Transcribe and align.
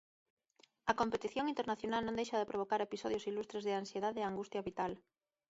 A 0.91 0.93
competición 1.01 1.45
internacional 1.53 2.01
non 2.03 2.17
deixa 2.19 2.39
de 2.39 2.49
provocar 2.51 2.81
episodios 2.81 3.27
ilustres 3.31 3.63
de 3.65 3.77
ansiedade 3.81 4.17
e 4.21 4.25
angustia 4.29 4.65
vital. 4.69 4.91